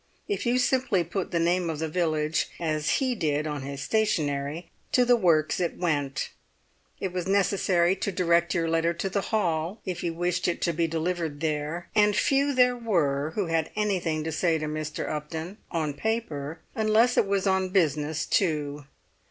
If 0.27 0.47
you 0.47 0.57
simply 0.57 1.03
put 1.03 1.29
the 1.29 1.37
name 1.37 1.69
of 1.69 1.77
the 1.77 1.87
village, 1.87 2.49
as 2.59 2.93
he 2.97 3.13
did 3.13 3.45
on 3.45 3.61
his 3.61 3.83
stationery, 3.83 4.71
to 4.93 5.05
the 5.05 5.15
works 5.15 5.59
it 5.59 5.77
went; 5.77 6.31
it 6.99 7.13
was 7.13 7.27
necessary 7.27 7.95
to 7.95 8.11
direct 8.11 8.55
your 8.55 8.67
letter 8.67 8.95
to 8.95 9.09
the 9.11 9.21
hall 9.21 9.79
if 9.85 10.01
you 10.03 10.15
wished 10.15 10.47
it 10.47 10.59
to 10.63 10.73
be 10.73 10.87
delivered 10.87 11.39
there; 11.39 11.87
and 11.93 12.15
few 12.15 12.51
there 12.51 12.75
were 12.75 13.33
who 13.35 13.45
had 13.45 13.69
anything 13.75 14.23
to 14.23 14.31
say 14.31 14.57
to 14.57 14.65
Mr. 14.65 15.07
Upton, 15.07 15.59
on 15.69 15.93
paper, 15.93 16.61
unless 16.73 17.15
it 17.15 17.27
was 17.27 17.45
on 17.45 17.69
business 17.69 18.25
too. 18.25 18.85